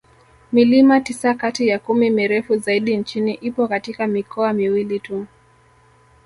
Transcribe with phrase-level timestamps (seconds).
[0.51, 5.25] Milima tisa kati ya kumi mirefu zaidi nchini ipo katika mikoa miwili tu